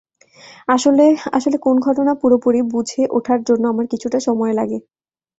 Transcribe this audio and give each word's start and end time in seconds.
আসলে, 0.67 1.05
আসলে 1.31 1.57
কোন 1.57 1.75
ঘটনা 1.79 2.11
পুরোপুরি 2.21 2.59
বুঝে 2.71 3.03
উঠার 3.17 3.39
জন্য 3.43 3.63
আমার 3.67 3.85
কিছুটা 3.91 4.19
সময় 4.27 4.53
লাগে। 4.53 4.77